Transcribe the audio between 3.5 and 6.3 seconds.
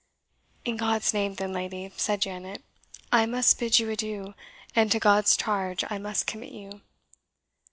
bid you adieu, and to God's charge I must